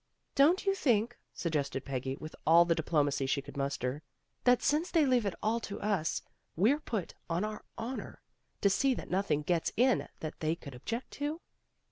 [0.43, 4.01] "Don't you think," suggested Peggy with all the diplomacy she could muster,
[4.45, 6.23] "that since they leave it all to us,
[6.55, 8.19] we're put on our honor
[8.61, 11.39] to see that nothing gets in that they could object to?"